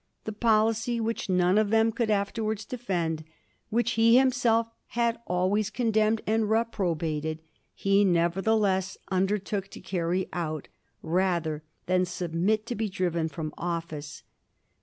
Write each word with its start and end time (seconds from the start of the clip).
The 0.23 0.33
policy 0.33 0.99
which 0.99 1.29
none 1.29 1.59
of 1.59 1.69
them 1.69 1.91
could 1.91 2.09
afterwards 2.09 2.65
defend,, 2.65 3.23
which 3.69 3.91
he 3.91 4.17
himself 4.17 4.65
had 4.87 5.19
always 5.27 5.69
condemned 5.69 6.21
and 6.25 6.49
reprobated, 6.49 7.37
he 7.75 8.03
nevertheless 8.03 8.97
undertook 9.11 9.67
to 9.67 9.79
carry 9.79 10.27
out 10.33 10.69
rather 11.03 11.61
than 11.85 12.05
submit 12.05 12.65
to 12.65 12.73
be 12.73 12.89
driven 12.89 13.29
from 13.29 13.53
office. 13.59 14.23